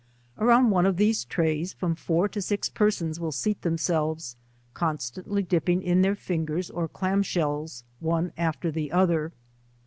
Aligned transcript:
Around 0.39 0.71
one 0.71 0.87
of 0.87 0.97
these 0.97 1.25
trays, 1.25 1.73
from 1.73 1.93
four 1.93 2.27
to 2.27 2.41
six 2.41 2.69
persons 2.69 3.19
will 3.19 3.31
seat 3.31 3.61
themselves, 3.61 4.35
constantly 4.73 5.43
dipping 5.43 5.83
in 5.83 6.01
their 6.01 6.15
fingers 6.15 6.71
or 6.71 6.87
clam 6.87 7.21
shells^ 7.21 7.81
Tl 7.83 7.83
one 7.99 8.33
after 8.35 8.71
the 8.71 8.91
other. 8.91 9.31